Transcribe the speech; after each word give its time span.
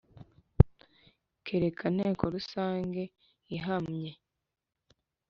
kerekana 1.45 1.95
nteko 2.03 2.23
rusange 2.35 3.03
ihamye 3.55 4.11